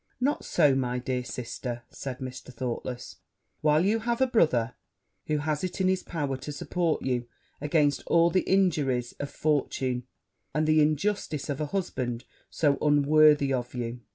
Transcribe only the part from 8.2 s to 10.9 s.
the injuries of fortune, and the